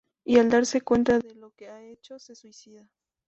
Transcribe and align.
Y 0.25 0.39
al 0.39 0.49
darse 0.49 0.81
cuenta 0.81 1.19
de 1.19 1.35
lo 1.35 1.51
que 1.51 1.67
ha 1.69 1.83
hecho, 1.83 2.17
se 2.17 2.33
suicida. 2.33 2.89